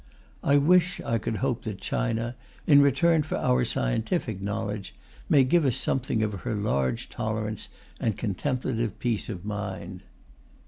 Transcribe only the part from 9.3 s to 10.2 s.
mind.